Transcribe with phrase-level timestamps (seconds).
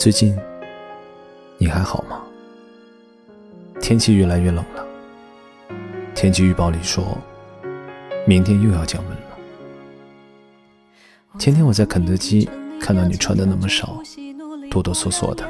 [0.00, 0.34] 最近
[1.58, 2.22] 你还好吗？
[3.82, 4.82] 天气越来越冷了，
[6.14, 7.18] 天气预报里说，
[8.26, 9.36] 明天又要降温了。
[11.38, 12.48] 前天我在肯德基
[12.80, 14.00] 看到你穿的那么少，
[14.70, 15.46] 哆哆嗦嗦的，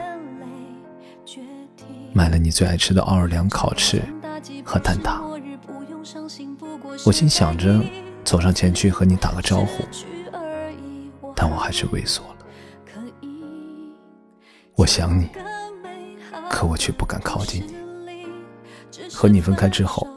[2.13, 4.03] 买了你最爱吃的奥尔良烤翅
[4.65, 5.21] 和蛋挞。
[7.07, 7.81] 我心想着
[8.25, 9.85] 走上前去和你打个招呼，
[11.37, 12.40] 但我还是畏缩了。
[14.81, 15.29] 我想你，
[16.49, 19.11] 可我却不敢靠近你。
[19.13, 20.09] 和你分开之后，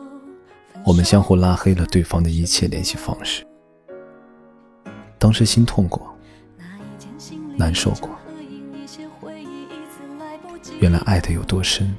[0.85, 3.45] 我们相互拉黑了对方的一切联系方式。
[5.19, 6.17] 当时心痛过，
[7.57, 8.09] 难受过。
[10.79, 11.93] 原来爱的有多深，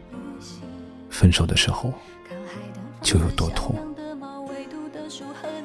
[1.11, 1.93] 分手的时候
[3.03, 3.77] 就有多痛。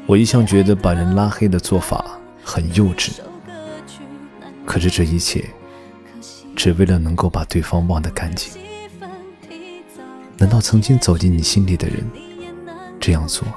[0.06, 3.22] 我一向觉得把人拉黑的做法很幼稚，
[4.66, 5.50] 可是这一切。
[6.60, 8.52] 只为了能够把对方忘得干净。
[10.38, 12.06] 难道曾经走进你心里的人，
[13.00, 13.48] 这样做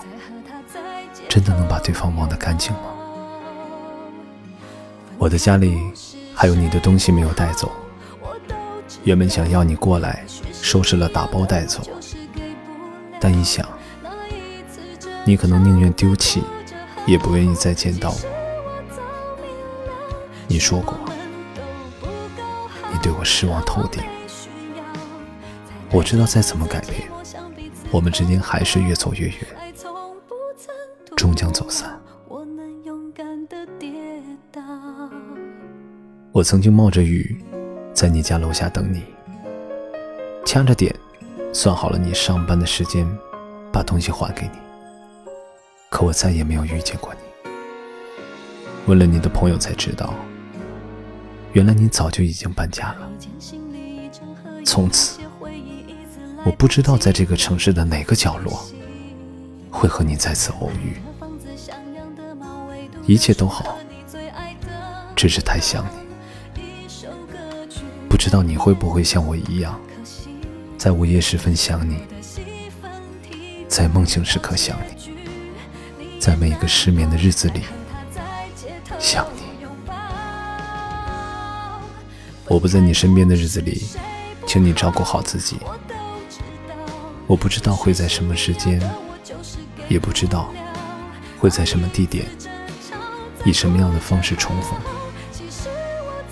[1.29, 2.79] 真的能把对方忘得干净吗？
[5.19, 5.77] 我的家里
[6.33, 7.73] 还有你的东西没有带走，
[9.03, 11.83] 原本想要你过来收拾了打包带走，
[13.19, 13.67] 但一想，
[15.25, 16.41] 你可能宁愿丢弃，
[17.05, 18.19] 也不愿意再见到我。
[20.47, 20.97] 你说过。
[23.03, 24.01] 对我失望透顶，
[25.91, 27.11] 我知道再怎么改变，
[27.91, 29.39] 我们之间还是越走越远，
[31.17, 32.01] 终将走散。
[36.31, 37.45] 我曾经冒着雨，
[37.93, 39.03] 在你家楼下等你，
[40.47, 40.95] 掐着点，
[41.53, 43.05] 算好了你上班的时间，
[43.73, 44.59] 把东西还给你。
[45.91, 47.51] 可我再也没有遇见过你，
[48.87, 50.15] 问了你的朋友才知道。
[51.53, 53.11] 原来你早就已经搬家了。
[54.65, 55.21] 从此，
[56.45, 58.65] 我不知道在这个城市的哪个角落
[59.71, 60.97] 会和你再次偶遇。
[63.07, 63.77] 一切都好，
[65.15, 66.03] 只是太想你。
[68.09, 69.81] 不知道你会不会像我一样，
[70.79, 71.99] 在午夜时分想你，
[73.69, 75.13] 在梦醒时刻想你，
[76.21, 77.63] 在每一个失眠的日子里
[78.99, 79.27] 想
[82.49, 83.83] 我不在你身边的日子里，
[84.47, 85.59] 请你照顾好自己。
[87.27, 88.81] 我不知道会在什么时间，
[89.89, 90.53] 也不知道
[91.39, 92.27] 会在什么地点，
[93.45, 94.79] 以什么样的方式重逢。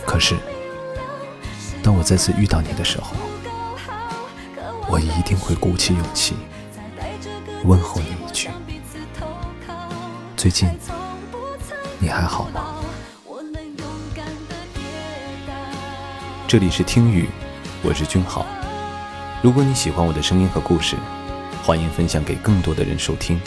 [0.05, 0.37] 可是，
[1.83, 3.13] 当我再次遇到你的时候，
[4.89, 6.35] 我一定会鼓起勇气
[7.65, 8.51] 问候你一句：
[10.37, 10.69] 最近
[11.99, 12.70] 你还好吗？
[16.51, 17.29] 这里是听雨，
[17.81, 18.45] 我是君浩。
[19.41, 20.97] 如果你喜欢我的声音和故事，
[21.63, 23.41] 欢迎分享给更多的人收听。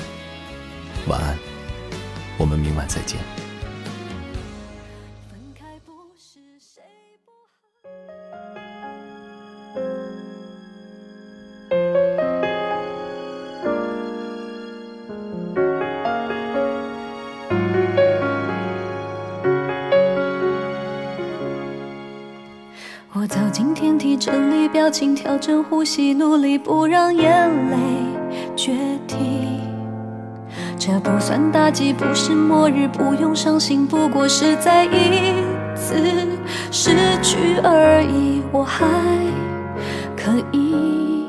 [1.08, 1.38] 晚安，
[2.38, 3.20] 我们明晚再见。
[5.30, 6.82] 分开不是谁
[7.26, 8.63] 不好
[23.24, 27.78] 我走进电梯，整理表情，调整呼吸，努力不让眼泪
[28.54, 28.74] 决
[29.08, 29.62] 堤。
[30.78, 35.42] 这不算打击，不是末日，不用伤心，不过是再一
[35.74, 35.96] 次
[36.70, 36.90] 失
[37.22, 38.42] 去而已。
[38.52, 38.86] 我还
[40.18, 41.26] 可以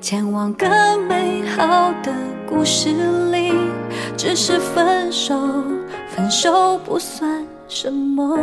[0.00, 0.70] 前往更
[1.08, 2.14] 美好的
[2.48, 2.90] 故事
[3.32, 3.52] 里，
[4.16, 5.36] 只是分手，
[6.14, 8.38] 分手不算什么。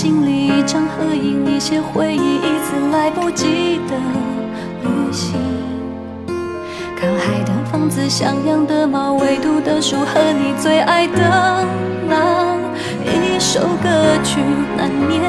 [0.00, 3.96] 心里一张合影，一些回忆，一次来不及的
[4.84, 5.34] 旅行。
[6.94, 11.66] 靠海的房子，像样的猫，唯独的树和你最爱的
[12.08, 12.54] 那
[13.06, 13.88] 一首歌
[14.22, 14.38] 曲
[14.76, 15.20] 难免。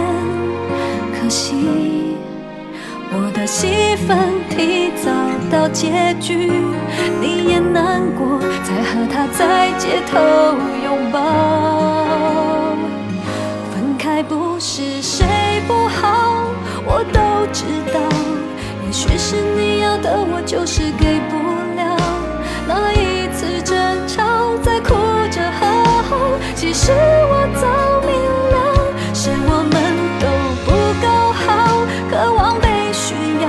[1.20, 2.16] 可惜
[3.12, 4.20] 我的戏份
[4.52, 5.10] 提早
[5.50, 6.52] 到结局，
[7.20, 10.20] 你也难过，才和他在街头
[10.84, 11.69] 拥抱。
[14.24, 15.26] 不是谁
[15.68, 16.44] 不好，
[16.86, 17.64] 我都知
[17.94, 18.00] 道。
[18.86, 21.38] 也许是你要的，我就是给不
[21.76, 21.98] 了。
[22.68, 24.94] 那一次争吵，在哭
[25.32, 25.66] 着和
[26.04, 26.18] 好，
[26.56, 27.68] 其实我早
[28.06, 28.12] 明
[28.52, 28.56] 了，
[29.14, 29.74] 是我们
[30.20, 30.28] 都
[30.66, 30.68] 不
[31.02, 31.48] 够好，
[32.10, 33.48] 渴望被需要，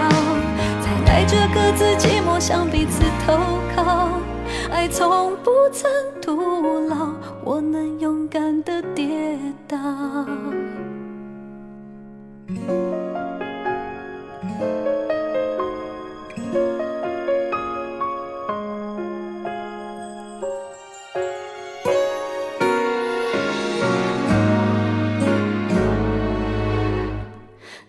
[0.81, 3.37] 才带着各自寂寞向彼此投
[3.75, 4.30] 靠。
[4.71, 5.91] 爱从不曾
[6.23, 7.13] 徒劳。
[7.45, 9.77] 我能勇敢的跌倒。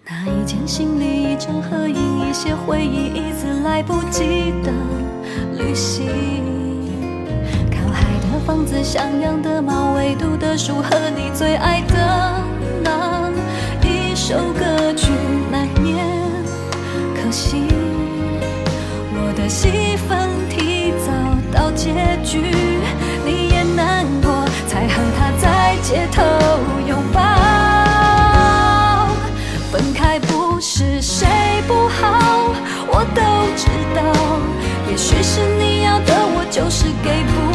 [0.04, 4.72] 那一件行李，一张合影，一些回忆，一次来不及的
[5.58, 6.61] 旅行。
[8.02, 12.44] 爱的房子，向阳的猫，唯独的书和你最爱的
[12.84, 13.32] 那
[13.84, 15.12] 一首歌曲，
[15.52, 16.06] 难免
[17.16, 17.68] 可惜，
[19.14, 21.12] 我的戏份提早
[21.52, 21.94] 到结
[22.24, 22.42] 局，
[23.26, 26.22] 你也难过，才和他在街头
[26.88, 27.22] 拥抱。
[29.72, 31.28] 分开不是谁
[31.68, 32.54] 不好，
[32.88, 33.22] 我都
[33.56, 34.02] 知道。
[34.90, 37.51] 也许是你要的，我就是给不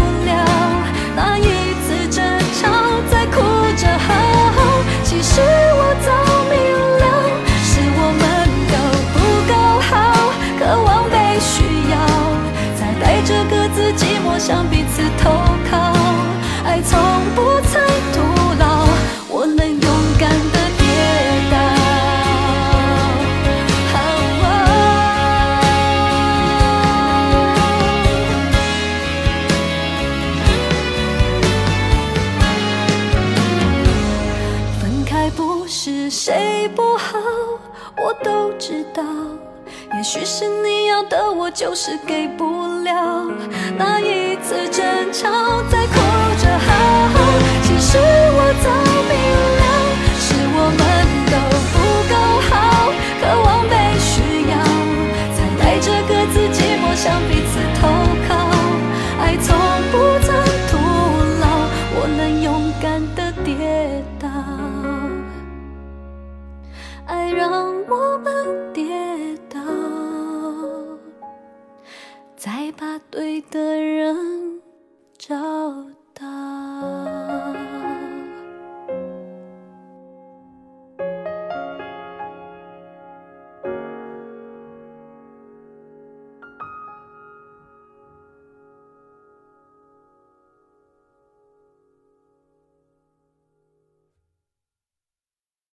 [14.46, 15.28] 向彼此投
[15.68, 15.76] 靠。
[16.64, 16.96] 爱从
[17.34, 17.82] 不曾
[18.12, 18.20] 徒
[18.60, 18.86] 劳，
[19.28, 19.90] 我能勇
[20.20, 20.86] 敢的跌
[21.50, 21.56] 倒。
[34.80, 37.18] 分开不是谁不好，
[37.96, 39.02] 我都知道。
[39.96, 43.24] 也许是你要的，我就是给不了。
[43.78, 45.26] 那一次争吵，
[45.68, 45.94] 在哭
[46.38, 46.68] 着和
[47.12, 47.16] 好，
[47.64, 48.66] 其实我早
[49.10, 49.12] 明
[49.58, 49.66] 了，
[50.22, 50.80] 是我们
[51.26, 51.34] 都
[51.74, 51.76] 不
[52.06, 52.14] 够
[52.46, 52.54] 好，
[53.20, 54.14] 渴望被需
[54.48, 54.54] 要，
[55.34, 57.90] 才带着各自寂寞向彼此投
[58.28, 58.30] 靠。
[59.20, 59.50] 爱从
[59.90, 59.94] 不
[60.24, 60.30] 曾
[60.70, 60.78] 徒
[61.40, 61.44] 劳，
[61.96, 62.46] 我能勇
[62.80, 63.50] 敢的跌
[64.20, 64.28] 倒。
[67.06, 67.50] 爱让
[67.88, 68.32] 我们